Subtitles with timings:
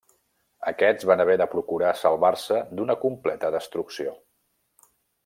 [0.69, 4.15] Aquests van haver de procurar salvar-se d'una completa destrucció.